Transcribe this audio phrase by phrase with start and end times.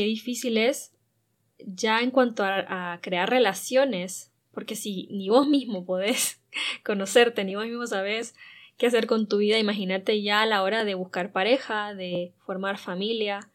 [0.00, 0.94] qué difícil es
[1.58, 6.40] ya en cuanto a, crear relaciones, porque si ni vos mismo podés
[6.86, 8.34] conocerte, ni vos mismo sabés
[8.78, 12.78] qué hacer con tu vida, imagínate ya a la hora de buscar pareja, de formar
[12.78, 13.49] familia,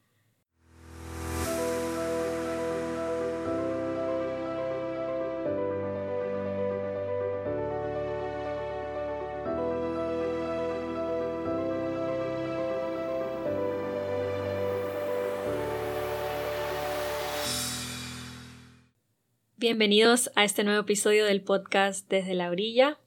[19.68, 23.00] Bienvenidos a este nuevo episodio del podcast Desde la Orilla.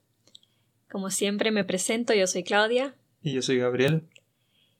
[0.91, 2.95] Como siempre me presento, yo soy Claudia.
[3.23, 4.09] Y yo soy Gabriel.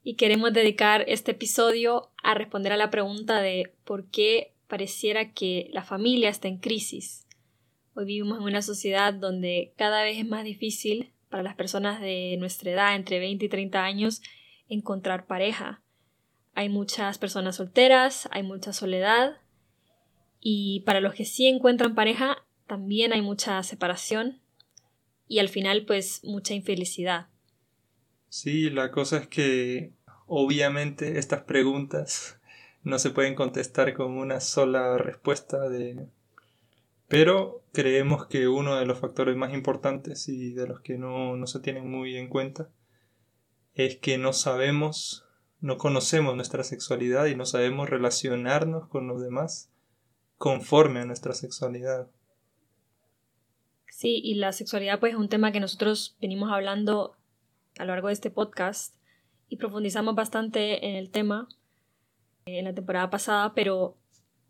[0.03, 5.69] Y queremos dedicar este episodio a responder a la pregunta de por qué pareciera que
[5.71, 7.25] la familia está en crisis.
[7.93, 12.35] Hoy vivimos en una sociedad donde cada vez es más difícil para las personas de
[12.39, 14.21] nuestra edad, entre 20 y 30 años,
[14.67, 15.81] encontrar pareja.
[16.55, 19.37] Hay muchas personas solteras, hay mucha soledad
[20.39, 22.37] y para los que sí encuentran pareja,
[22.67, 24.39] también hay mucha separación
[25.27, 27.27] y al final pues mucha infelicidad.
[28.29, 29.93] Sí, la cosa es que
[30.27, 32.39] obviamente estas preguntas
[32.83, 36.07] no se pueden contestar con una sola respuesta de...
[37.07, 41.47] Pero creemos que uno de los factores más importantes y de los que no, no
[41.47, 42.69] se tienen muy en cuenta
[43.73, 45.25] es que no sabemos,
[45.59, 49.68] no conocemos nuestra sexualidad y no sabemos relacionarnos con los demás
[50.39, 52.07] conforme a nuestra sexualidad.
[53.89, 57.17] Sí, y la sexualidad pues es un tema que nosotros venimos hablando
[57.77, 58.95] a lo largo de este podcast
[59.49, 61.49] y profundizamos bastante en el tema
[62.45, 63.97] en la temporada pasada, pero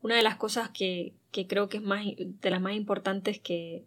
[0.04, 3.84] una de las cosas que, creo que es más de las más importantes que,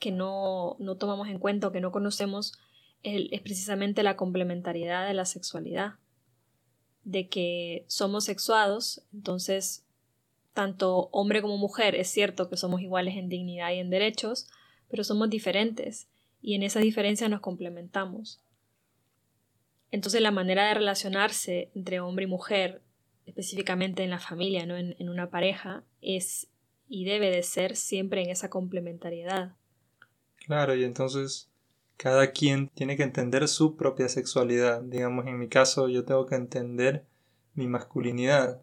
[0.00, 2.58] que no, no, tomamos en cuenta o que no conocemos
[3.04, 5.94] es, es precisamente la complementariedad de la sexualidad.
[7.04, 9.83] De que somos sexuados, entonces
[10.54, 14.48] tanto hombre como mujer, es cierto que somos iguales en dignidad y en derechos,
[14.88, 16.08] pero somos diferentes
[16.40, 18.40] y en esa diferencia nos complementamos.
[19.90, 22.82] Entonces la manera de relacionarse entre hombre y mujer,
[23.26, 24.76] específicamente en la familia, ¿no?
[24.76, 26.48] en, en una pareja, es
[26.88, 29.56] y debe de ser siempre en esa complementariedad.
[30.46, 31.50] Claro, y entonces
[31.96, 34.82] cada quien tiene que entender su propia sexualidad.
[34.82, 37.06] Digamos, en mi caso yo tengo que entender
[37.54, 38.62] mi masculinidad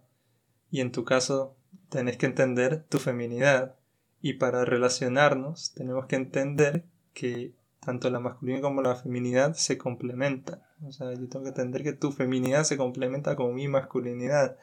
[0.69, 1.55] y en tu caso
[1.91, 3.75] tenés que entender tu feminidad.
[4.21, 10.63] Y para relacionarnos tenemos que entender que tanto la masculinidad como la feminidad se complementan.
[10.83, 14.57] O sea, yo tengo que entender que tu feminidad se complementa con mi masculinidad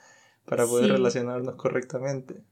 [0.44, 2.42] para poder relacionarnos correctamente,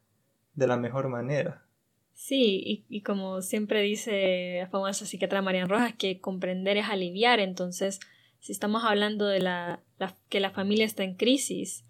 [0.54, 1.64] de la mejor manera.
[2.12, 7.40] Sí, y, y, como siempre dice la famosa psiquiatra Marian Rojas, que comprender es aliviar.
[7.40, 8.00] Entonces,
[8.40, 11.84] si estamos hablando de la, la, que la familia está en crisis,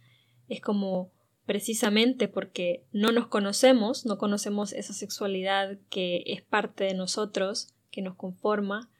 [0.48, 1.10] es como
[1.46, 8.02] precisamente porque no nos conocemos, no conocemos esa sexualidad que es parte de nosotros, que
[8.02, 8.90] nos conforma.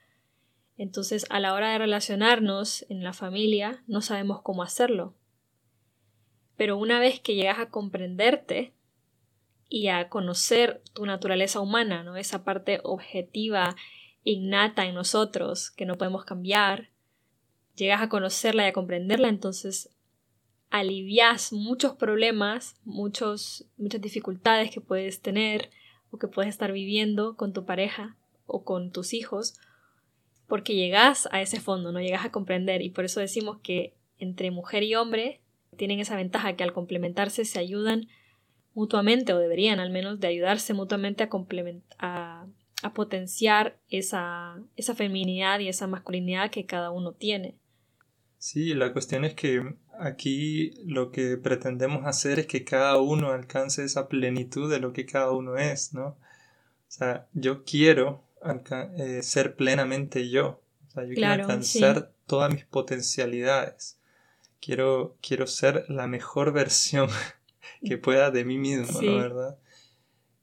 [0.77, 5.13] Entonces, a la hora de relacionarnos en la familia, no sabemos cómo hacerlo.
[6.55, 8.73] Pero una vez que llegas a comprenderte
[9.69, 12.15] y a conocer tu naturaleza humana, ¿no?
[12.15, 13.75] Esa parte objetiva,
[14.23, 16.89] innata en nosotros, que no podemos cambiar,
[17.75, 19.89] llegas a conocerla y a comprenderla, entonces
[20.69, 25.69] alivias muchos problemas, muchos, muchas dificultades que puedes tener
[26.11, 29.55] o que puedes estar viviendo con tu pareja o con tus hijos,
[30.47, 34.51] porque llegas a ese fondo, no llegas a comprender y por eso decimos que entre
[34.51, 35.41] mujer y hombre
[35.75, 38.07] tienen esa ventaja que al complementarse se ayudan
[38.73, 41.29] mutuamente o deberían al menos de ayudarse mutuamente a,
[41.99, 42.47] a,
[42.83, 47.55] a potenciar esa, esa feminidad y esa masculinidad que cada uno tiene.
[48.37, 53.83] Sí, la cuestión es que aquí lo que pretendemos hacer es que cada uno alcance
[53.83, 56.07] esa plenitud de lo que cada uno es, ¿no?
[56.07, 56.17] O
[56.89, 58.23] sea, yo quiero
[58.97, 60.61] eh, ser plenamente yo.
[60.87, 63.99] O sea, yo quiero alcanzar todas mis potencialidades.
[64.59, 67.09] Quiero, quiero ser la mejor versión
[67.83, 69.17] que pueda de mí mismo, ¿no?
[69.17, 69.57] ¿Verdad?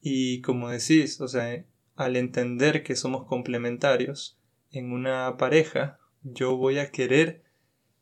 [0.00, 1.64] Y como decís, o sea,
[1.96, 4.38] al entender que somos complementarios
[4.70, 7.43] en una pareja, yo voy a querer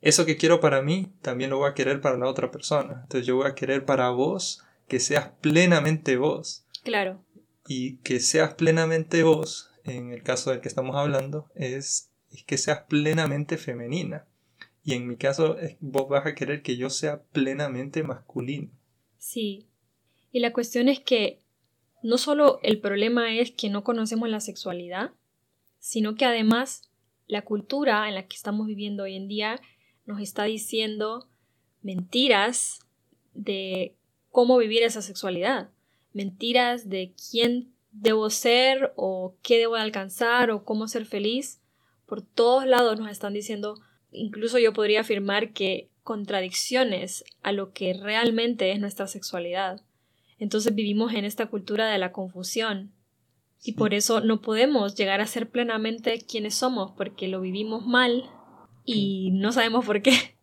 [0.03, 3.01] eso que quiero para mí, también lo voy a querer para la otra persona.
[3.05, 6.67] Entonces yo voy a querer para vos que seas plenamente vos.
[6.83, 7.25] Claro.
[7.69, 12.59] Y que seas plenamente vos, en el caso del que estamos hablando, es, es que
[12.59, 14.27] seas plenamente femenina.
[14.85, 18.71] Y en mi caso, vos vas a querer que yo sea plenamente masculino.
[19.19, 19.69] Sí.
[20.33, 21.39] Y la cuestión es que
[22.03, 25.13] no solo el problema es que no conocemos la sexualidad,
[25.79, 26.91] sino que además
[27.29, 29.61] la cultura en la que estamos viviendo hoy en día
[30.05, 31.29] nos está diciendo
[31.83, 32.81] mentiras
[33.35, 33.95] de
[34.31, 35.71] cómo vivir esa sexualidad.
[36.13, 41.61] Mentiras de quién debo ser o qué debo alcanzar o cómo ser feliz.
[42.07, 47.95] Por todos lados nos están diciendo, incluso yo podría afirmar que contradicciones a lo que
[47.95, 49.83] realmente es nuestra sexualidad.
[50.39, 52.93] Entonces vivimos en esta cultura de la confusión
[53.63, 58.29] y por eso no podemos llegar a ser plenamente quienes somos porque lo vivimos mal
[58.85, 60.37] y no sabemos por qué.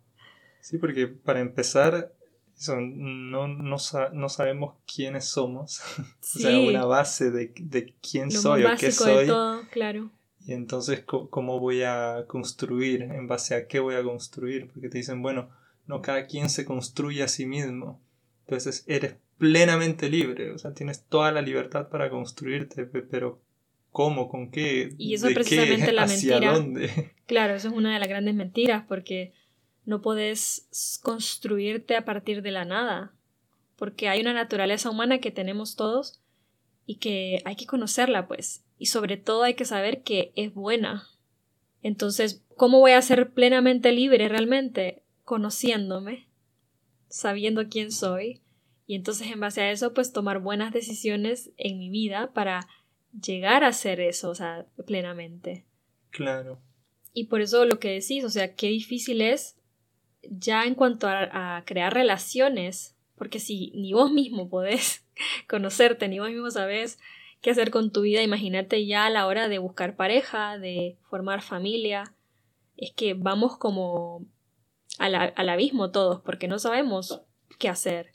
[0.62, 2.13] Sí, porque para empezar,
[2.68, 3.77] no, no,
[4.13, 5.81] no, sabemos quiénes somos.
[5.97, 9.27] o sea, una base de, de quién soy o qué soy.
[9.27, 10.12] todo, claro.
[10.45, 13.03] Y entonces, ¿cómo voy a construir?
[13.03, 14.69] ¿En base a qué voy a construir?
[14.71, 15.50] Porque te dicen, bueno,
[15.85, 18.01] no cada quien se construye a sí mismo.
[18.45, 20.51] Entonces, eres plenamente libre.
[20.51, 23.39] O sea, tienes toda la libertad para construirte, pero
[23.91, 24.30] ¿cómo?
[24.30, 24.94] ¿Con qué?
[24.97, 27.13] Y eso es precisamente la ¿Hacia Dónde?
[27.25, 29.33] Claro, eso es una de las grandes mentiras, porque
[29.86, 30.68] no puedes
[31.03, 33.13] construirte a partir de la nada,
[33.75, 36.21] porque hay una naturaleza humana que tenemos todos
[36.88, 41.07] y que hay que conocerla, pues, y sobre todo hay que saber que es buena.
[41.83, 45.03] Entonces, ¿cómo voy a ser plenamente libre realmente?
[45.24, 46.27] Conociéndome,
[47.09, 48.42] sabiendo quién soy,
[48.89, 52.68] y entonces en base a eso, pues tomar buenas decisiones en mi vida para
[53.11, 55.65] llegar a ser eso, o sea, plenamente.
[56.11, 56.59] Claro.
[57.13, 59.57] Y por eso lo que decís, o sea, qué difícil es
[60.23, 65.06] ya en cuanto a, crear relaciones, porque si ni vos mismo podés
[65.47, 67.00] conocerte, ni vos mismo sabés
[67.41, 71.41] qué hacer con tu vida, imagínate ya a la hora de buscar pareja, de formar
[71.41, 72.13] familia,
[72.77, 74.25] es que vamos como
[74.97, 77.21] al, al abismo todos, porque no sabemos
[77.57, 78.11] qué hacer.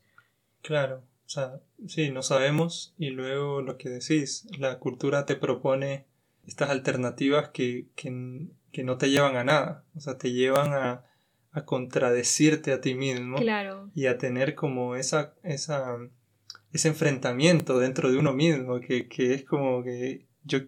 [0.62, 6.06] Claro, o sea, sí, no sabemos y luego lo que decís, la cultura te propone
[6.46, 11.04] estas alternativas que, que, que no te llevan a nada, o sea, te llevan a,
[11.54, 13.38] a contradecirte a ti mismo
[13.94, 15.96] y a tener como esa, esa,
[16.72, 20.58] ese enfrentamiento dentro de uno mismo, que, es como que yo...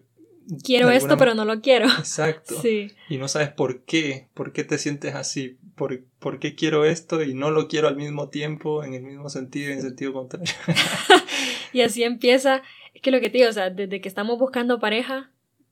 [0.63, 1.87] Quiero esto, pero no lo quiero.
[1.87, 2.55] Exacto.
[2.61, 2.89] Sí.
[3.09, 7.33] Y no sabes por qué, por qué te sientes así, por, qué quiero esto y
[7.33, 10.53] no lo quiero al mismo tiempo, en el mismo sentido, en sentido contrario.
[11.73, 12.61] y así empieza,
[12.93, 15.31] es que lo que te digo, o sea, desde que estamos buscando pareja,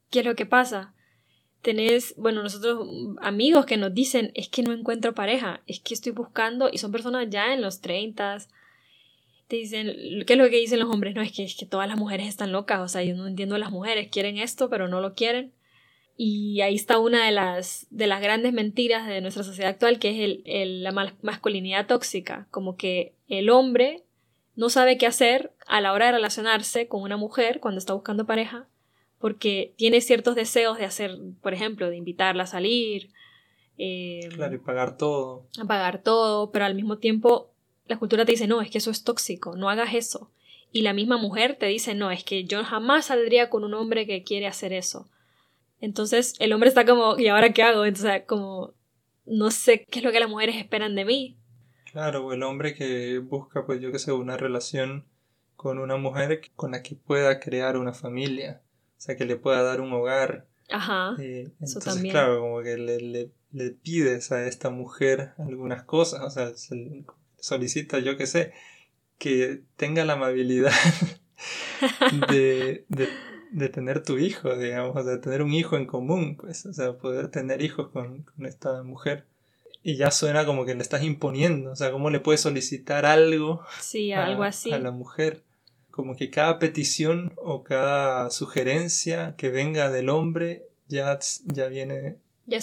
[0.10, 0.96] ¿qué es lo que pasa?
[1.66, 2.88] tenés, bueno, nosotros
[3.22, 6.92] amigos que nos dicen, es que no encuentro pareja, es que estoy buscando, y son
[6.92, 8.38] personas ya en los 30,
[9.48, 9.88] te dicen,
[10.28, 11.16] ¿qué es lo que dicen los hombres?
[11.16, 13.56] No, es que, es que todas las mujeres están locas, o sea, yo no entiendo
[13.56, 15.54] a las mujeres, quieren esto, pero no lo quieren.
[16.18, 20.12] Y ahí está una de las, de las grandes mentiras de nuestra sociedad actual, que
[20.12, 20.92] es el, el, la
[21.22, 24.04] masculinidad tóxica, como que el hombre
[24.56, 28.26] no sabe qué hacer a la hora de relacionarse con una mujer cuando está buscando
[28.26, 28.68] pareja,
[29.20, 33.10] porque tiene ciertos deseos de hacer, por ejemplo, de invitarla a salir.
[33.78, 35.48] Eh, claro, y pagar todo.
[35.60, 37.52] A pagar todo, pero al mismo tiempo
[37.88, 40.32] la cultura te dice, no, es que eso es tóxico, no hagas eso.
[40.72, 44.06] Y la misma mujer te dice, no, es que yo jamás saldría con un hombre
[44.06, 45.08] que quiere hacer eso.
[45.86, 47.86] Entonces el hombre está como, ¿y ahora qué hago?
[47.86, 48.74] Entonces, como,
[49.26, 51.38] no sé qué es lo que las mujeres esperan de mí.
[51.92, 55.06] Claro, el hombre que busca, pues yo que sé, una relación
[55.56, 58.62] con una mujer con la que pueda crear una familia
[58.98, 60.48] o sea, que le pueda dar un hogar.
[60.72, 61.16] Ajá.
[61.20, 66.52] Eh, entonces, claro, como que le, le, pides a esta mujer algunas cosas, o sea,
[67.38, 68.54] solicita, yo qué sé,
[69.18, 70.72] que tenga la amabilidad
[72.30, 73.10] de, de,
[73.56, 77.30] de, tener tu hijo, digamos, de tener un hijo en común, pues, o sea, poder
[77.30, 79.26] tener hijos con, con esta mujer
[79.84, 83.64] y ya suena como que le estás imponiendo, o sea, cómo le puedes solicitar algo,
[83.80, 84.72] sí, algo así.
[84.72, 85.44] a la mujer
[85.96, 92.18] como que cada petición o cada sugerencia que venga del hombre ya, ya viene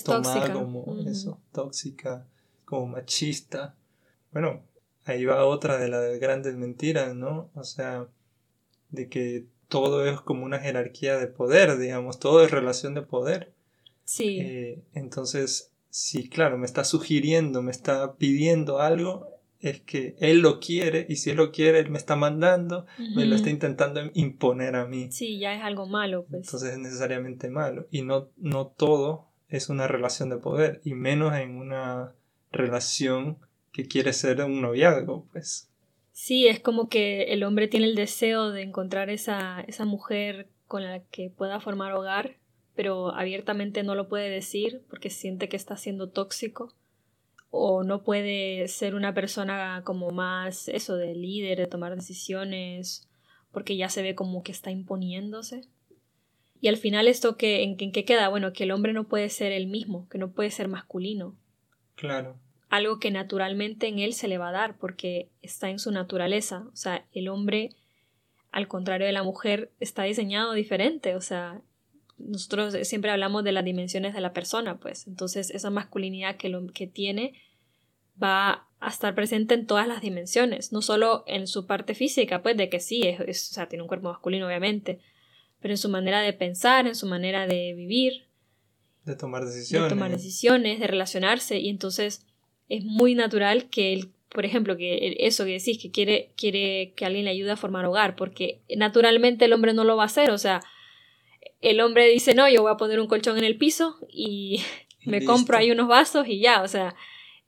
[0.04, 2.26] tomada como eso, tóxica,
[2.64, 3.74] como machista.
[4.32, 4.60] Bueno,
[5.04, 7.48] ahí va otra de las grandes mentiras, ¿no?
[7.54, 8.06] O sea,
[8.90, 13.54] de que todo es como una jerarquía de poder, digamos, todo es relación de poder.
[14.04, 14.38] Sí.
[14.38, 20.60] Eh, entonces, si claro, me está sugiriendo, me está pidiendo algo, es que él lo
[20.60, 22.84] quiere y si él lo quiere, él me está mandando,
[23.16, 25.10] me lo está intentando imponer a mí.
[25.10, 26.48] Sí, ya es algo malo, pues.
[26.48, 27.86] Entonces es necesariamente malo.
[27.90, 32.12] Y no, no todo es una relación de poder, y menos en una
[32.50, 33.38] relación
[33.72, 35.71] que quiere ser un noviazgo, pues.
[36.12, 40.84] Sí, es como que el hombre tiene el deseo de encontrar esa, esa mujer con
[40.84, 42.36] la que pueda formar hogar,
[42.74, 46.74] pero abiertamente no lo puede decir porque siente que está siendo tóxico
[47.50, 53.08] o no puede ser una persona como más eso de líder, de tomar decisiones,
[53.50, 55.62] porque ya se ve como que está imponiéndose.
[56.62, 59.52] Y al final esto que en, qué queda, bueno, que el hombre no puede ser
[59.52, 61.36] el mismo, que no puede ser masculino.
[61.94, 62.38] Claro.
[62.72, 66.64] Algo que naturalmente en él se le va a dar porque está en su naturaleza.
[66.72, 67.76] O sea, el hombre,
[68.50, 71.14] al contrario de la mujer, está diseñado diferente.
[71.14, 71.60] O sea,
[72.16, 75.06] nosotros siempre hablamos de las dimensiones de la persona, pues.
[75.06, 77.34] Entonces, esa masculinidad que, lo, que tiene
[78.20, 82.56] va a estar presente en todas las dimensiones, no solo en su parte física, pues
[82.56, 84.98] de que sí, es, o sea, tiene un cuerpo masculino, obviamente,
[85.60, 88.28] pero en su manera de pensar, en su manera de vivir,
[89.04, 92.24] de tomar decisiones, de tomar decisiones, de relacionarse, y entonces
[92.68, 97.04] es muy natural que él, por ejemplo, que eso que decís, que quiere, quiere que
[97.04, 100.30] alguien le ayude a formar hogar, porque naturalmente el hombre no lo va a hacer,
[100.30, 100.60] o sea,
[101.60, 104.62] el hombre dice, no, yo voy a poner un colchón en el piso y
[105.04, 106.94] me compro ahí unos vasos y ya, o sea,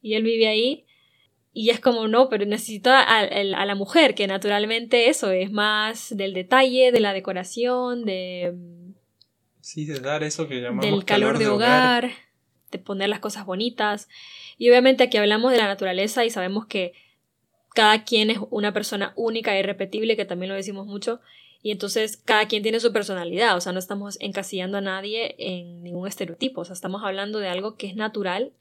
[0.03, 0.85] y él vive ahí
[1.57, 6.35] y es como, no, pero necesito a, la mujer, que naturalmente eso es más del
[6.35, 8.55] detalle, de la decoración, de...
[9.61, 12.11] Sí, de dar eso que llamamos del calor, de, hogar,
[12.73, 14.09] de poner las cosas bonitas.
[14.59, 16.93] Y obviamente aquí hablamos de la naturaleza y sabemos que
[17.75, 21.21] cada quien es una persona única e irrepetible, que también lo decimos mucho,
[21.63, 25.83] y entonces cada quien tiene su personalidad, o sea, no estamos encasillando a nadie en
[25.83, 28.53] ningún estereotipo, o sea, estamos hablando de algo que es natural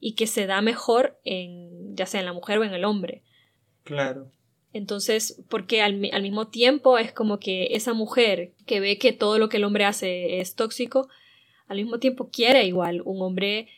[0.00, 3.22] y que se da mejor en ya sea en la mujer o en el hombre.
[3.84, 4.30] Claro.
[4.72, 9.38] Entonces, porque al, al mismo tiempo es como que esa mujer que ve que todo
[9.38, 11.08] lo que el hombre hace es tóxico,
[11.66, 13.68] al mismo tiempo quiere igual un hombre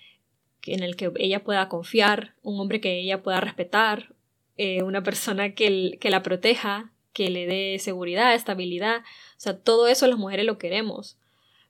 [0.67, 4.15] en el que ella pueda confiar, un hombre que ella pueda respetar,
[4.57, 8.99] eh, una persona que, que la proteja, que le dé seguridad, estabilidad.
[8.99, 11.17] O sea, todo eso las mujeres lo queremos.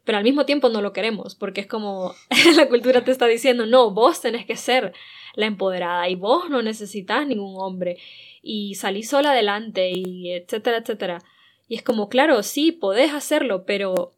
[0.04, 2.14] Pero al mismo tiempo no lo queremos, porque es como
[2.56, 4.92] la cultura te está diciendo, no, vos tenés que ser
[5.34, 7.98] la empoderada y vos no necesitas ningún hombre
[8.42, 11.22] y salís sola adelante y etcétera, etcétera.
[11.68, 14.12] Y es como, claro, sí, podés hacerlo, pero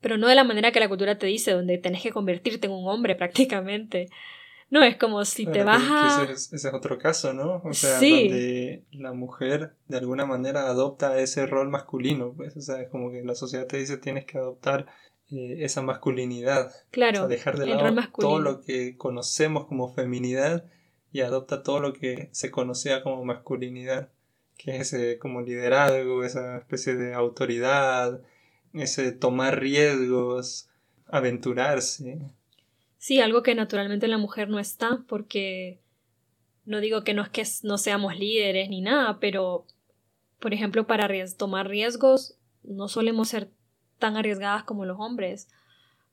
[0.00, 2.72] pero no de la manera que la cultura te dice, donde tenés que convertirte en
[2.72, 4.08] un hombre prácticamente.
[4.70, 6.24] No, es como si te vas a...
[6.30, 7.62] Ese es, otro caso, ¿no?
[7.64, 12.82] O sea, donde la mujer de alguna manera adopta ese rol masculino, pues, o sea,
[12.82, 14.86] es como que la sociedad te dice tienes que adoptar
[15.30, 16.70] eh, esa masculinidad.
[16.90, 17.18] Claro.
[17.18, 20.66] O sea, dejar de lado todo lo que conocemos como feminidad
[21.12, 24.10] y adopta todo lo que se conocía como masculinidad,
[24.58, 28.20] que es ese como liderazgo, esa especie de autoridad,
[28.72, 30.68] ese tomar riesgos,
[31.06, 32.18] aventurarse.
[32.98, 35.78] Sí, algo que naturalmente la mujer no está, porque
[36.64, 39.66] no digo que no es que no seamos líderes ni nada, pero
[40.38, 43.50] por ejemplo, para tomar riesgos no solemos ser
[43.98, 45.48] tan arriesgadas como los hombres,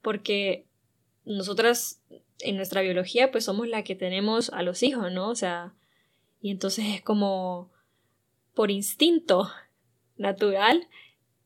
[0.01, 0.65] porque
[1.25, 2.01] nosotras
[2.39, 5.29] en nuestra biología pues somos la que tenemos a los hijos, ¿no?
[5.29, 5.73] O sea,
[6.41, 7.69] y entonces es como
[8.53, 9.49] por instinto
[10.17, 10.87] natural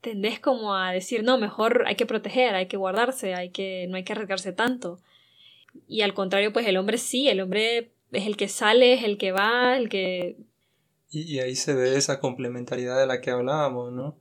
[0.02, 3.98] tendés como a decir, no, mejor hay que proteger, hay que guardarse, hay que, no
[3.98, 5.00] hay que arriesgarse tanto.
[5.88, 9.18] Y al contrario, pues el hombre sí, el hombre es el que sale, es el
[9.18, 10.38] que va, el que...
[11.12, 14.16] Y, ahí se ve esa complementariedad de la que hablábamos, ¿no?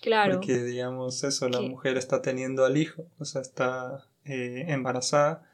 [0.00, 0.34] Claro.
[0.34, 5.48] Porque, digamos, eso, la mujer está teniendo al hijo, o sea, está eh, embarazada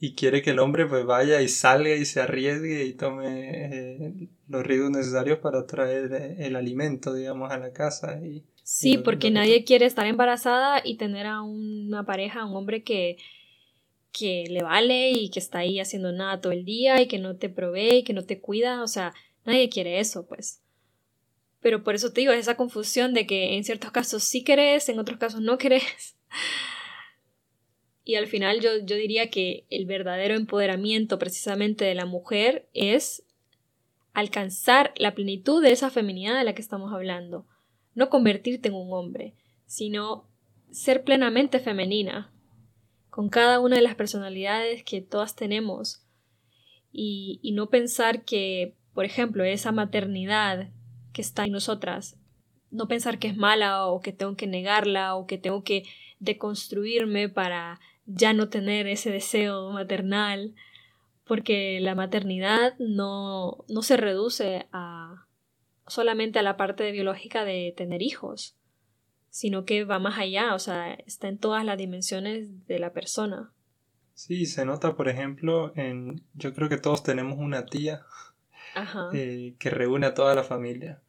[0.00, 4.28] y quiere que el hombre pues vaya y salga y se arriesgue y tome eh,
[4.48, 9.30] los riesgos necesarios para traer eh, el alimento, digamos, a la casa y Sí, porque
[9.30, 13.18] nadie quiere estar embarazada y tener a una pareja, a un hombre que,
[14.10, 17.36] que le vale y que está ahí haciendo nada todo el día y que no
[17.36, 18.82] te provee y que no te cuida.
[18.82, 19.12] O sea,
[19.44, 20.62] nadie quiere eso, pues.
[21.60, 24.98] Pero por eso te digo, esa confusión de que en ciertos casos sí querés, en
[24.98, 26.16] otros casos no querés.
[28.06, 33.22] Y al final yo, yo diría que el verdadero empoderamiento precisamente de la mujer es
[34.12, 37.46] alcanzar la plenitud de esa feminidad de la que estamos hablando
[37.94, 39.34] no convertirte en un hombre,
[39.66, 40.28] sino
[40.70, 42.32] ser plenamente femenina,
[43.10, 46.04] con cada una de las personalidades que todas tenemos,
[46.92, 50.70] y, y no pensar que, por ejemplo, esa maternidad
[51.12, 52.16] que está en nosotras,
[52.70, 55.84] no pensar que es mala o que tengo que negarla o que tengo que
[56.18, 60.54] deconstruirme para ya no tener ese deseo maternal,
[61.24, 65.26] porque la maternidad no, no se reduce a,
[65.86, 68.56] solamente a la parte biológica de tener hijos,
[69.30, 73.52] sino que va más allá, o sea, está en todas las dimensiones de la persona.
[74.14, 76.22] Sí, se nota, por ejemplo, en.
[76.34, 78.04] Yo creo que todos tenemos una tía
[79.12, 81.00] eh, que reúne a toda la familia.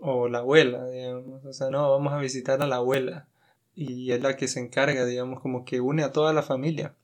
[0.00, 1.44] O la abuela, digamos.
[1.44, 3.28] O sea, no, vamos a visitar a la abuela.
[3.76, 6.96] Y es la que se encarga, digamos, como que une a toda la familia.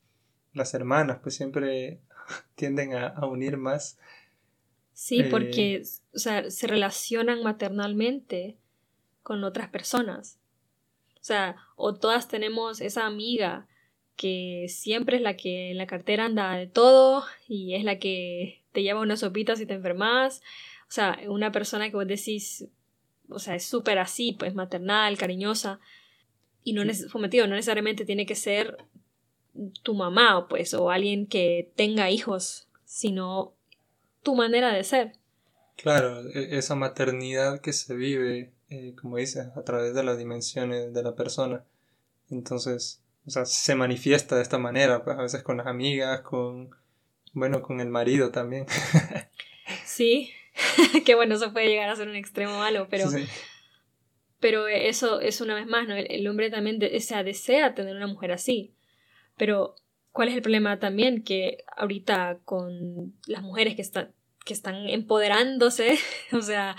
[0.53, 2.01] Las hermanas, pues siempre
[2.55, 3.97] tienden a unir más
[5.01, 8.57] Sí, porque eh, o sea, se relacionan maternalmente
[9.23, 10.41] con otras personas.
[11.15, 13.65] O sea, o todas tenemos esa amiga
[14.17, 18.61] que siempre es la que en la cartera anda de todo y es la que
[18.73, 20.41] te lleva una sopita si te enfermas.
[20.89, 22.67] O sea, una persona que vos decís,
[23.29, 25.79] o sea, es súper así, pues maternal, cariñosa.
[26.61, 28.75] Y no, no necesariamente tiene que ser
[29.81, 33.53] tu mamá, pues, o alguien que tenga hijos, sino
[34.23, 35.13] tu manera de ser.
[35.75, 40.93] Claro, e-, esa maternidad que se vive, eh, como dices, a través de las dimensiones
[40.93, 41.63] de la persona.
[42.29, 46.69] Entonces, o sea, se manifiesta de esta manera, pues a veces con las amigas, con,
[47.33, 48.65] bueno, con el marido también.
[49.85, 50.31] sí,
[51.05, 53.07] que bueno, eso puede llegar a ser un extremo malo, pero...
[54.41, 55.95] Pero eso es una vez más, ¿no?
[55.95, 58.73] El, hombre también desea tener una mujer así.
[59.37, 59.75] Pero,
[60.11, 61.23] ¿cuál es el problema también?
[61.23, 64.13] Que ahorita con las mujeres que están,
[64.45, 65.97] que están empoderándose,
[66.31, 66.75] o sea,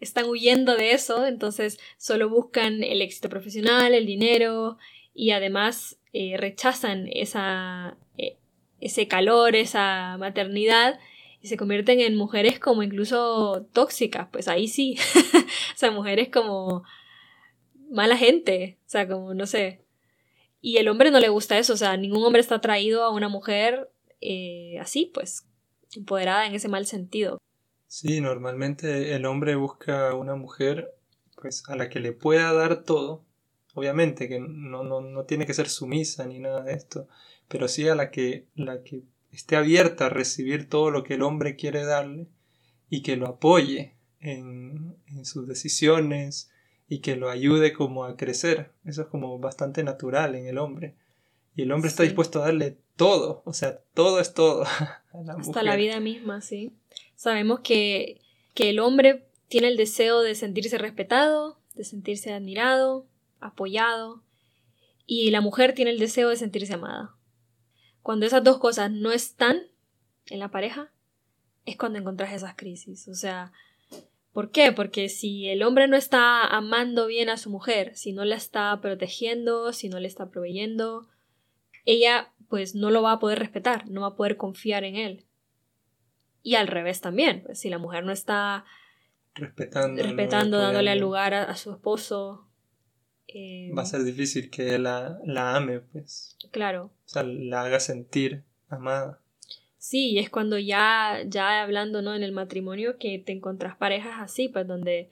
[0.00, 4.78] están huyendo de eso, entonces solo buscan el éxito profesional, el dinero
[5.14, 8.36] y además eh, rechazan esa, eh,
[8.80, 10.98] ese calor, esa maternidad
[11.40, 14.96] y se convierten en mujeres como incluso tóxicas, pues ahí sí,
[15.74, 16.84] o sea, mujeres como
[17.90, 19.81] mala gente, o sea, como no sé.
[20.64, 23.28] Y el hombre no le gusta eso, o sea, ningún hombre está atraído a una
[23.28, 23.90] mujer
[24.20, 25.44] eh, así, pues,
[25.92, 27.38] empoderada en ese mal sentido.
[27.88, 30.94] Sí, normalmente el hombre busca una mujer
[31.34, 33.24] pues a la que le pueda dar todo.
[33.74, 37.08] Obviamente que no, no, no tiene que ser sumisa ni nada de esto,
[37.48, 39.02] pero sí a la que, la que
[39.32, 42.28] esté abierta a recibir todo lo que el hombre quiere darle
[42.88, 46.51] y que lo apoye en, en sus decisiones
[46.88, 48.72] y que lo ayude como a crecer.
[48.84, 50.94] Eso es como bastante natural en el hombre.
[51.54, 54.64] Y el hombre está dispuesto a darle todo, o sea, todo es todo.
[55.38, 56.72] Hasta la vida misma, sí.
[57.14, 58.20] Sabemos que,
[58.54, 63.06] que el hombre tiene el deseo de sentirse respetado, de sentirse admirado,
[63.40, 64.22] apoyado,
[65.06, 67.14] y la mujer tiene el deseo de sentirse amada.
[68.02, 69.62] Cuando esas dos cosas no están
[70.26, 70.90] en la pareja,
[71.66, 73.08] es cuando encontrás esas crisis.
[73.08, 73.52] O sea,
[74.32, 74.72] ¿por qué?
[74.72, 78.78] Porque si el hombre no está amando bien a su mujer, si no la está
[78.80, 81.08] protegiendo, si no le está proveyendo,
[81.84, 85.24] ella pues no lo va a poder respetar, no va a poder confiar en él.
[86.42, 88.64] Y al revés también, pues, si la mujer no está
[89.34, 92.46] respetando, respetando dándole lugar a, su esposo.
[93.28, 96.36] Eh, va a ser difícil que la, la ame, pues.
[96.50, 96.86] Claro.
[96.86, 99.21] O sea, la haga sentir amada.
[99.82, 102.14] Sí, y es cuando ya, ya hablando, ¿no?
[102.14, 105.10] En el matrimonio que te encontrás parejas así, pues donde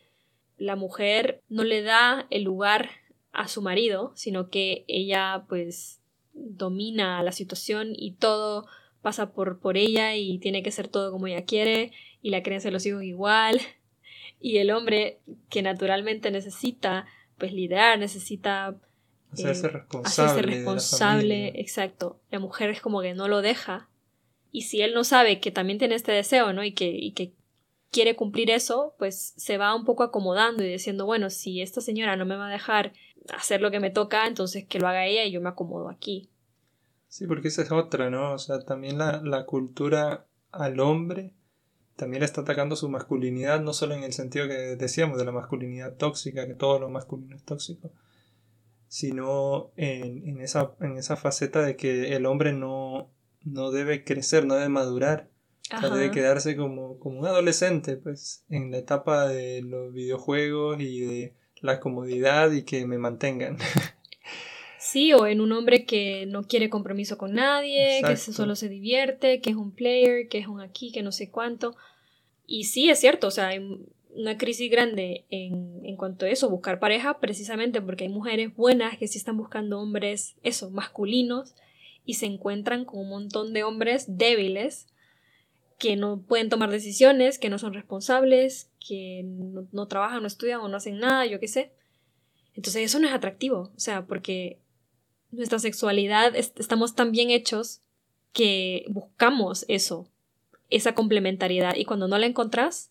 [0.58, 2.88] la mujer no le da el lugar
[3.32, 5.98] a su marido, sino que ella pues
[6.34, 8.68] domina la situación y todo
[9.02, 11.90] pasa por, por ella y tiene que ser todo como ella quiere
[12.22, 13.60] y la creencia de los hijos igual
[14.40, 17.06] y el hombre que naturalmente necesita
[17.38, 18.76] pues liderar, necesita
[19.32, 22.20] hacerse eh, responsable, responsable exacto.
[22.30, 23.90] La mujer es como que no lo deja
[24.52, 26.64] y si él no sabe que también tiene este deseo, ¿no?
[26.64, 27.32] Y que, y que
[27.90, 32.16] quiere cumplir eso, pues se va un poco acomodando y diciendo, bueno, si esta señora
[32.16, 32.92] no me va a dejar
[33.34, 36.30] hacer lo que me toca, entonces que lo haga ella y yo me acomodo aquí.
[37.08, 38.34] Sí, porque esa es otra, ¿no?
[38.34, 41.34] O sea, también la, la cultura al hombre
[41.96, 45.96] también está atacando su masculinidad, no solo en el sentido que decíamos de la masculinidad
[45.96, 47.90] tóxica, que todo lo masculino es tóxico,
[48.88, 53.10] sino en, en, esa, en esa faceta de que el hombre no,
[53.44, 55.28] no debe crecer, no debe madurar.
[55.76, 60.80] O sea, debe quedarse como, como un adolescente, pues, en la etapa de los videojuegos
[60.80, 63.58] y de la comodidad y que me mantengan.
[64.82, 69.42] Sí, o en un hombre que no quiere compromiso con nadie, que solo se divierte,
[69.42, 71.76] que es un player, que es un aquí, que no sé cuánto.
[72.46, 73.60] Y sí, es cierto, o sea, hay
[74.14, 78.96] una crisis grande en, en cuanto a eso, buscar pareja, precisamente porque hay mujeres buenas
[78.96, 81.54] que sí están buscando hombres, eso, masculinos,
[82.04, 84.86] y se encuentran con un montón de hombres débiles
[85.78, 90.60] que no pueden tomar decisiones, que no son responsables, que no, no trabajan, no estudian
[90.60, 91.72] o no hacen nada, yo qué sé.
[92.54, 94.58] Entonces eso no es atractivo, o sea, porque
[95.30, 97.80] nuestra sexualidad estamos tan bien hechos
[98.32, 100.06] que buscamos eso,
[100.68, 102.90] esa complementariedad y cuando no la encontrás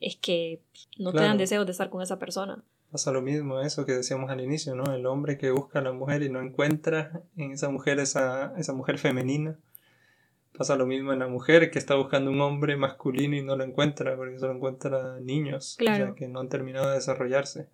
[0.00, 0.62] es que
[0.98, 2.64] no te dan deseos de estar con esa persona.
[2.90, 4.92] Pasa lo mismo eso que decíamos al inicio, ¿no?
[4.92, 8.72] El hombre que busca a la mujer y no encuentra en esa mujer esa, esa
[8.72, 9.56] mujer femenina.
[10.56, 13.62] Pasa lo mismo en la mujer que está buscando un hombre masculino y no lo
[13.64, 15.78] encuentra porque solo encuentra niños
[16.16, 17.68] que no han terminado de desarrollarse.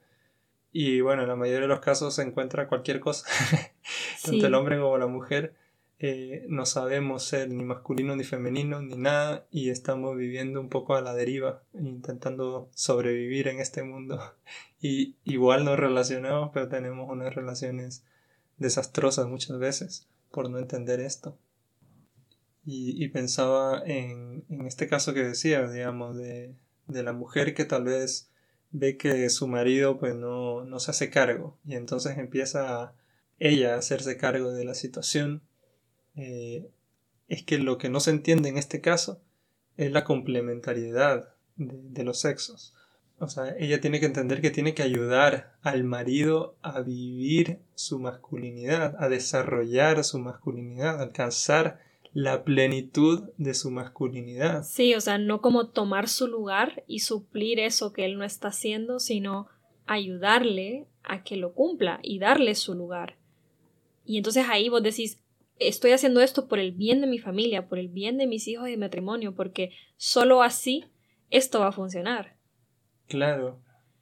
[0.71, 3.27] Y bueno, en la mayoría de los casos se encuentra cualquier cosa.
[4.25, 5.55] Tanto el hombre como la mujer
[5.99, 10.95] eh, no sabemos ser ni masculino ni femenino ni nada y estamos viviendo un poco
[10.95, 14.21] a la deriva, intentando sobrevivir en este mundo.
[14.79, 18.05] Y igual nos relacionamos, pero tenemos unas relaciones
[18.59, 21.39] desastrosas muchas veces por no entender esto.
[22.65, 26.55] Y, pensaba en, este caso que decía, digamos, de,
[26.89, 28.31] la mujer que tal vez
[28.71, 32.93] ve que su marido pues no se hace cargo y entonces empieza
[33.39, 35.43] ella a hacerse cargo de la situación.
[36.17, 36.69] Eh,
[37.29, 39.21] es que lo que no se entiende en este caso
[39.77, 42.75] es la complementariedad de, los sexos.
[43.19, 47.99] O sea, ella tiene que entender que tiene que ayudar al marido a vivir su
[47.99, 51.81] masculinidad, a desarrollar su masculinidad, a alcanzar
[52.13, 54.65] la plenitud de su masculinidad.
[54.65, 58.49] Sí, o sea, no como tomar su lugar y suplir eso que él no está
[58.49, 59.49] haciendo, sino
[59.87, 63.17] ayudarle a que lo cumpla y darle su lugar.
[64.05, 65.19] Y entonces ahí vos decís,
[65.59, 68.69] estoy haciendo esto por el bien de mi familia, por el bien de mis hijos
[68.69, 70.85] y de matrimonio, porque solo así
[71.31, 72.37] esto va a funcionar.
[73.09, 73.61] Claro.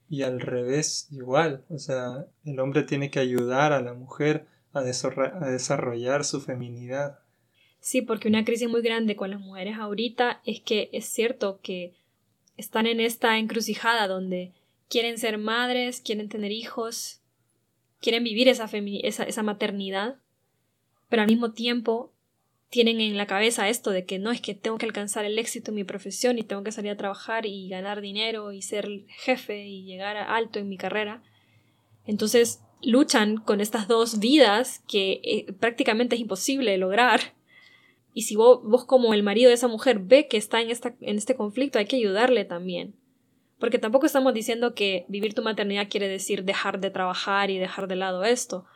[0.09, 1.65] Y al revés, igual.
[1.69, 7.19] O sea, el hombre tiene que ayudar a la mujer a, a desarrollar su feminidad.
[7.81, 11.95] Sí, porque una crisis muy grande con las mujeres ahorita es que es cierto que
[12.57, 14.53] están en esta encrucijada donde
[14.89, 17.21] quieren ser madres, quieren tener hijos,
[18.01, 18.71] quieren vivir esa,
[19.03, 20.17] esa, esa maternidad,
[21.09, 22.13] pero al mismo tiempo
[22.75, 25.71] tienen en la cabeza esto de que no es que tengo que alcanzar el éxito
[25.71, 29.65] en mi profesión y tengo que salir a trabajar y ganar dinero y ser jefe
[29.65, 31.23] y llegar alto en mi carrera.
[32.05, 37.21] Entonces luchan con estas dos vidas que eh, prácticamente es imposible lograr.
[38.13, 40.97] Y si vos, vos, como el marido de esa mujer ve que está en, esta,
[41.01, 42.97] en este conflicto, hay que ayudarle también.
[43.61, 47.87] Porque tampoco estamos diciendo que vivir tu maternidad quiere decir dejar de trabajar y dejar
[47.87, 48.67] de lado esto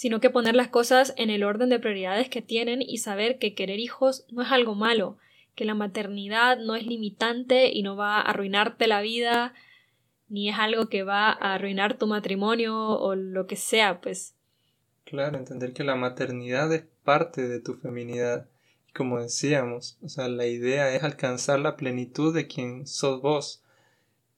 [0.00, 3.54] sino que poner las cosas en el orden de prioridades que tienen y saber que
[3.54, 5.18] querer hijos no es algo malo,
[5.54, 9.52] que la maternidad no es limitante y no va a arruinarte la vida,
[10.30, 14.34] ni es algo que va a arruinar tu matrimonio o lo que sea, pues.
[15.04, 18.48] Claro, entender que la maternidad es parte de tu feminidad.
[18.94, 23.62] Como decíamos, o sea, la idea es alcanzar la plenitud de quien sos vos.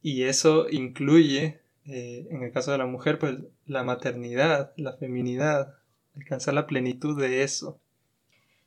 [0.03, 5.75] Y eso incluye eh, en el caso de la mujer, pues la maternidad, la feminidad,
[6.16, 7.81] alcanzar la plenitud de eso.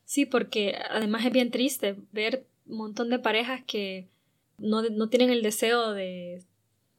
[0.04, 4.08] Sí, porque además es bien triste ver un montón de parejas que
[4.58, 6.44] no, no tienen el deseo de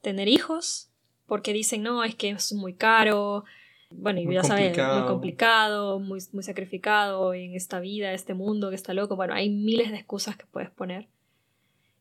[0.00, 0.90] tener hijos
[1.26, 3.44] porque dicen, no, es que es muy caro,
[3.90, 8.76] bueno, y ya sabes, muy complicado, muy, muy sacrificado en esta vida, este mundo que
[8.76, 9.16] está loco.
[9.16, 11.08] Bueno, hay miles de excusas que puedes poner.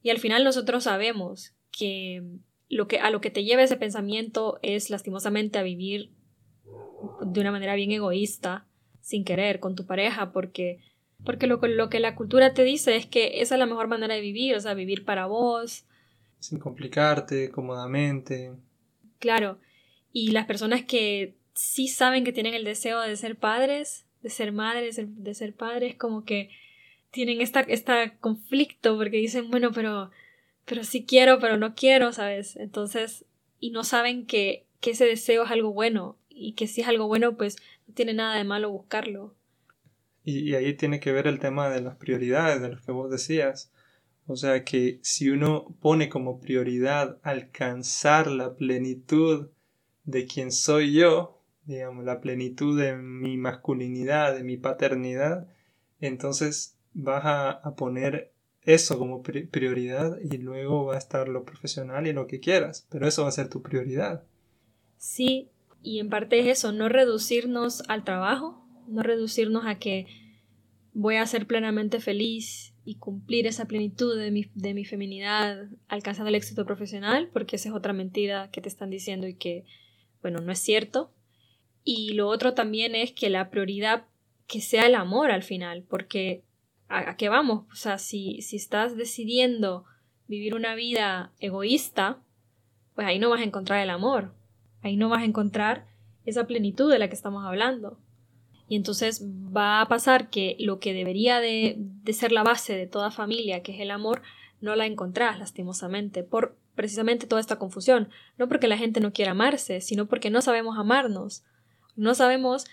[0.01, 2.23] Y al final nosotros sabemos que
[2.69, 6.09] lo que, a lo que te lleva ese pensamiento es lastimosamente a vivir
[7.21, 8.65] de una manera bien egoísta,
[9.01, 10.79] sin querer, con tu pareja, porque,
[11.23, 14.15] porque lo, lo que la cultura te dice es que esa es la mejor manera
[14.15, 15.85] de vivir, o sea, vivir para vos.
[16.39, 18.53] Sin complicarte, cómodamente.
[19.19, 19.59] Claro.
[20.11, 24.51] Y las personas que sí saben que tienen el deseo de ser padres, de ser
[24.51, 26.49] madres, de ser padres, como que
[27.11, 30.11] tienen esta, este conflicto porque dicen, bueno, pero
[30.65, 32.55] pero sí quiero, pero no quiero, ¿sabes?
[32.55, 33.25] Entonces,
[33.59, 37.07] y no saben que, que ese deseo es algo bueno y que si es algo
[37.07, 39.35] bueno, pues no tiene nada de malo buscarlo.
[40.23, 43.71] Y, ahí tiene que ver el tema de las prioridades, de lo que vos decías.
[44.25, 49.49] O sea que si uno pone como prioridad alcanzar la plenitud
[50.03, 55.47] de quien soy yo, digamos, la plenitud de mi masculinidad, de mi paternidad,
[55.99, 58.33] entonces vas a, a poner
[58.65, 63.07] eso como prioridad y luego va a estar lo profesional y lo que quieras, pero
[63.07, 64.23] eso va a ser tu prioridad.
[64.97, 65.49] Sí,
[65.83, 70.07] y en parte es eso, no reducirnos al trabajo, no reducirnos a que
[70.93, 76.29] voy a ser plenamente feliz y cumplir esa plenitud de mi, de mi feminidad alcanzando
[76.29, 79.65] el éxito profesional, porque esa es otra mentira que te están diciendo y que,
[80.21, 81.11] bueno, no es cierto.
[81.83, 84.05] Y lo otro también es que la prioridad
[84.47, 86.43] que sea el amor al final, porque
[86.89, 87.65] ¿a, qué vamos?
[87.71, 89.85] O sea, si, si estás decidiendo
[90.27, 92.19] vivir una vida egoísta,
[92.95, 94.33] pues ahí no vas a encontrar el amor,
[94.81, 95.87] ahí no vas a encontrar
[96.25, 97.99] esa plenitud de la que estamos hablando.
[98.67, 102.87] Y entonces va a pasar que lo que debería de, de, ser la base de
[102.87, 104.23] toda familia, que es el amor,
[104.59, 108.09] no la encontrás lastimosamente por precisamente toda esta confusión.
[108.37, 111.43] No porque la gente no quiera amarse, sino porque no sabemos amarnos.
[111.95, 112.65] No sabemos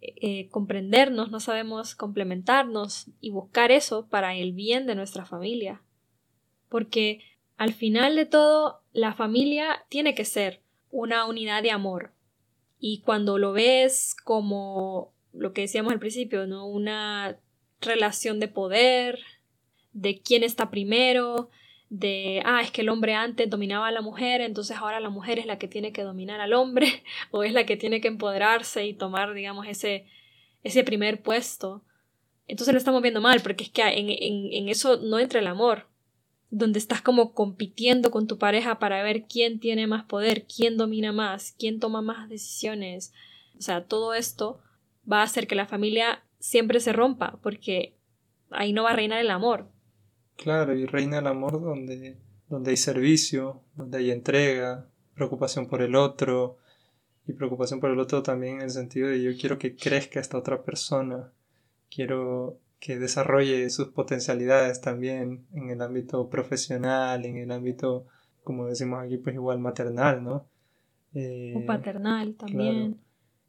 [0.00, 5.82] eh, comprendernos, no sabemos complementarnos y buscar eso para el bien de nuestra familia.
[6.68, 7.20] Porque
[7.56, 12.12] al final de todo, la familia tiene que ser una unidad de amor.
[12.78, 16.66] Y cuando lo ves como lo que decíamos al principio, ¿no?
[16.66, 17.38] Una
[17.80, 19.18] relación de poder,
[19.92, 21.50] de quién está primero,
[21.90, 25.40] de, ah, es que el hombre antes dominaba a la mujer, entonces ahora la mujer
[25.40, 28.86] es la que tiene que dominar al hombre, o es la que tiene que empoderarse
[28.86, 30.06] y tomar, digamos, ese,
[30.62, 31.82] ese primer puesto.
[32.46, 35.48] entonces lo estamos viendo mal, porque es que en, en, en eso no entra el
[35.48, 35.88] amor,
[36.50, 41.12] donde estás como compitiendo con tu pareja para ver quién tiene más poder, quién domina
[41.12, 43.12] más, quién toma más decisiones.
[43.58, 44.60] O sea, todo esto
[45.10, 47.94] va a hacer que la familia siempre se rompa, porque
[48.50, 49.68] ahí no va a reinar el amor.
[50.42, 52.16] Claro, y reina el amor donde,
[52.48, 56.56] donde hay servicio, donde hay entrega, preocupación por el otro,
[57.26, 60.38] y preocupación por el otro también en el sentido de yo quiero que crezca esta
[60.38, 61.30] otra persona,
[61.90, 68.06] quiero que desarrolle sus potencialidades también en el ámbito profesional, en el ámbito,
[68.42, 70.46] como decimos aquí, pues igual maternal, ¿no?
[71.12, 72.98] Eh, o paternal también.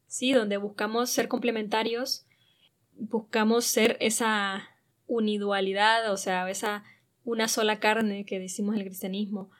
[0.07, 2.25] Sí, donde buscamos ser complementarios,
[2.97, 4.70] buscamos ser esa
[5.11, 6.83] unidualidad, o sea, esa
[7.23, 9.51] una sola carne que decimos en el cristianismo,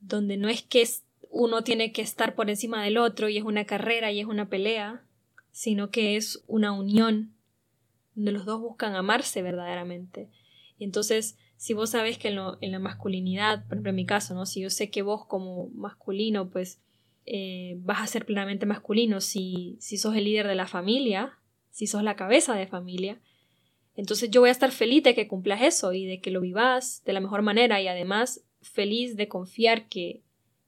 [0.00, 0.88] donde no es que
[1.30, 4.48] uno tiene que estar por encima del otro y es una carrera y es una
[4.48, 5.04] pelea,
[5.50, 7.34] sino que es una unión
[8.14, 10.30] donde los dos buscan amarse verdaderamente.
[10.78, 14.46] Y entonces, si vos sabes que en, la masculinidad, por ejemplo en mi caso, ¿no?
[14.46, 16.80] Si yo sé que vos como masculino, pues
[17.26, 21.38] eh, vas a ser plenamente masculino si, si sos el líder de la familia,
[21.70, 23.18] si sos la cabeza de familia,
[23.96, 27.02] entonces yo voy a estar feliz de que cumplas eso y de que lo vivas
[27.04, 30.22] de la mejor manera y además feliz de confiar que,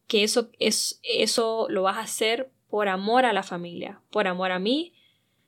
[0.06, 4.52] que eso, es, eso lo vas a hacer por amor a la familia, por amor
[4.52, 4.92] a mí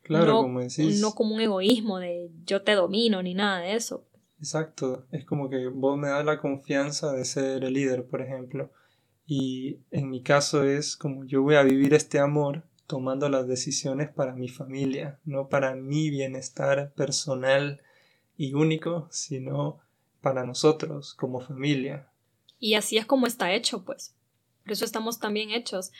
[0.08, 1.02] Claro, no, como decís.
[1.02, 4.06] No como un egoísmo de yo te domino ni nada de eso.
[4.38, 8.72] Exacto, es como que vos me das la confianza de ser el líder, por ejemplo.
[9.26, 14.08] Y en mi caso es como yo voy a vivir este amor tomando las decisiones
[14.08, 17.82] para mi familia, no para mi bienestar personal
[18.36, 19.78] y único, sino
[20.22, 22.08] para nosotros como familia.
[22.58, 24.16] Y así es como está hecho, pues.
[24.64, 25.92] Por eso estamos también hechos.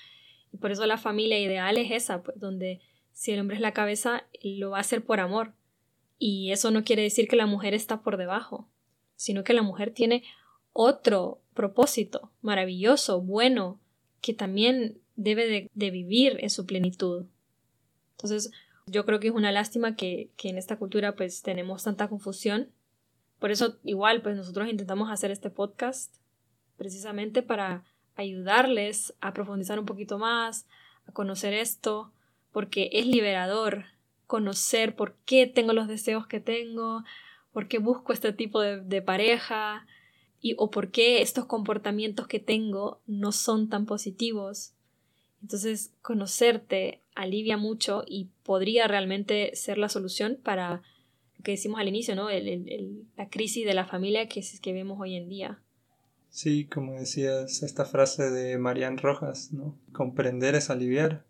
[0.50, 2.80] Y por eso la familia ideal es esa, pues, donde
[3.12, 5.52] si el hombre es la cabeza, lo va a hacer por amor.
[6.18, 8.66] Y eso no quiere decir que la mujer está por debajo,
[9.14, 10.24] sino que la mujer tiene
[10.72, 13.78] otro propósito maravilloso, bueno,
[14.22, 17.26] que también debe de, vivir en su plenitud.
[18.12, 18.50] Entonces,
[18.86, 22.68] yo creo que es una lástima que, que, en esta cultura pues tenemos tanta confusión.
[23.38, 26.14] Por eso igual pues nosotros intentamos hacer este podcast
[26.76, 30.66] precisamente para ayudarles a profundizar un poquito más,
[31.06, 32.12] a conocer esto,
[32.52, 33.84] porque es liberador
[34.26, 37.02] conocer por qué tengo los deseos que tengo,
[37.52, 39.86] por qué busco este tipo de, pareja
[40.40, 44.74] y, o por qué estos comportamientos que tengo no son tan positivos.
[45.42, 50.82] Entonces, conocerte alivia mucho y podría realmente ser la solución para
[51.36, 52.28] lo que decimos al inicio, ¿no?
[52.30, 55.62] la crisis de la familia que, que vemos hoy en día.
[56.30, 59.78] Sí, como decías, esta frase de Marian Rojas, ¿no?
[59.92, 61.24] Comprender es aliviar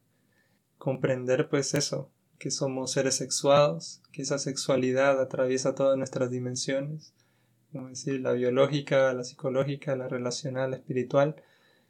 [0.79, 7.12] comprender pues eso, que somos seres sexuados, que esa sexualidad atraviesa todas nuestras dimensiones,
[7.73, 11.37] como decir, la biológica, la psicológica, la relacional, la espiritual.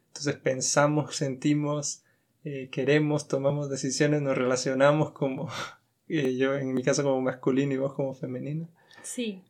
[0.09, 2.02] Entonces pensamos, sentimos,
[2.44, 5.48] eh, queremos, tomamos decisiones, nos relacionamos como
[6.09, 8.68] eh, yo en mi caso como masculino y vos como femenino.
[9.03, 9.42] Sí.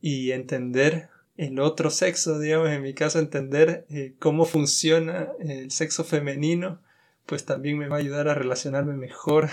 [0.00, 6.04] y entender el otro sexo, digamos, en mi caso entender eh, cómo funciona el sexo
[6.04, 6.80] femenino
[7.26, 9.50] pues también me va a ayudar a relacionarme mejor.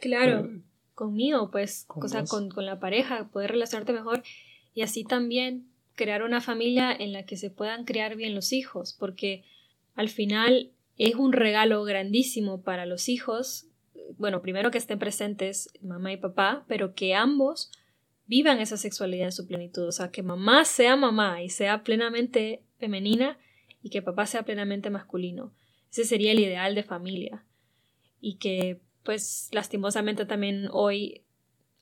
[0.00, 0.48] Claro,
[0.94, 4.22] conmigo, pues, con, con, con la pareja, poder relacionarte mejor
[4.72, 8.96] y así también crear una familia en la que se puedan criar bien los hijos,
[8.98, 9.44] porque
[9.94, 10.70] al final
[11.08, 13.66] es un regalo grandísimo para los hijos,
[14.18, 17.72] bueno, primero que estén presentes mamá y papá, pero que ambos
[18.26, 22.62] vivan esa sexualidad en su plenitud, o sea, que mamá sea mamá y sea plenamente
[22.78, 23.36] femenina
[23.82, 25.52] y que papá sea plenamente masculino.
[25.90, 27.44] Ese sería el ideal de familia.
[28.20, 31.24] Y que, pues, lastimosamente también hoy,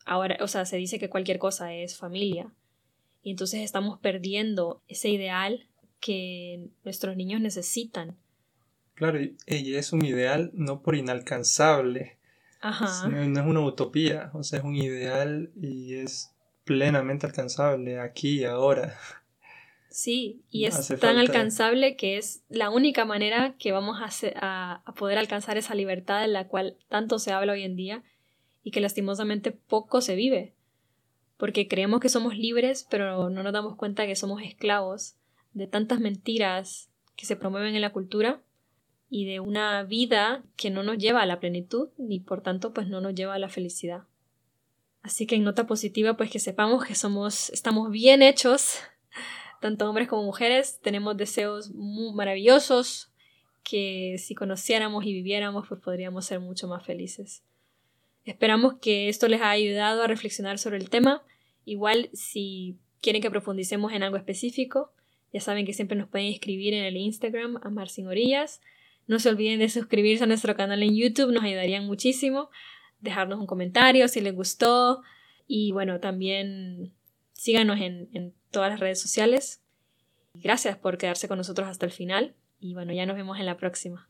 [0.07, 2.55] ahora, o sea, se dice que cualquier cosa es familia.
[3.23, 5.69] Y entonces estamos perdiendo ese ideal
[6.01, 8.17] que nuestros niños necesitan.
[9.01, 12.19] Claro, y es un ideal no por inalcanzable.
[12.61, 13.09] Ajá.
[13.09, 16.35] no es una utopía, o sea, es un ideal y es
[16.65, 18.99] plenamente alcanzable aquí y ahora.
[19.89, 25.17] Sí, y es tan alcanzable que es la única manera que vamos a, a, poder
[25.17, 28.05] alcanzar esa libertad de la cual tanto se habla hoy en día
[28.63, 30.53] y que lastimosamente poco se vive.
[31.39, 35.17] Porque creemos que somos libres, pero no nos damos cuenta que somos esclavos
[35.55, 38.43] de tantas mentiras que se promueven en la cultura
[39.11, 42.89] y de una vida que no nos lleva a la plenitud ni por tanto pues
[42.89, 44.05] no nos lleva a la felicidad.
[45.03, 48.79] Así que en nota positiva pues que sepamos que somos estamos bien hechos
[49.61, 53.13] tanto hombres como mujeres, tenemos deseos muy maravillosos
[53.63, 57.45] que si conociéramos y viviéramos, pues podríamos ser mucho más felices.
[58.25, 61.23] Esperamos que esto les haya ayudado a reflexionar sobre el tema.
[61.67, 64.93] Igual, si quieren que profundicemos en algo específico,
[65.33, 68.63] ya saben que siempre nos pueden escribir en el Instagram Amar Sin Orillas.
[69.11, 72.49] No se olviden de suscribirse a nuestro canal en YouTube, nos ayudarían muchísimo.
[73.01, 75.03] Dejarnos un comentario si les gustó.
[75.49, 76.95] Y bueno, también
[77.33, 79.63] síganos en, todas las redes sociales.
[80.35, 82.37] Gracias por quedarse con nosotros hasta el final.
[82.61, 84.09] Y bueno, ya nos vemos en la próxima.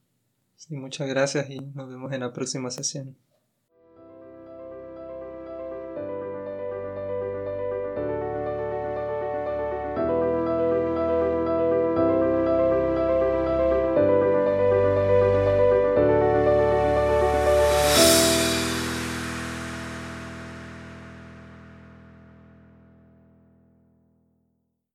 [0.57, 3.17] Sí, muchas gracias y nos vemos en la próxima sesión.